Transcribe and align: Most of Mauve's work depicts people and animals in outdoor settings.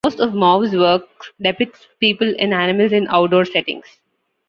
Most 0.03 0.19
of 0.19 0.33
Mauve's 0.33 0.75
work 0.75 1.05
depicts 1.39 1.87
people 1.99 2.33
and 2.39 2.55
animals 2.55 2.91
in 2.91 3.05
outdoor 3.09 3.45
settings. 3.45 3.85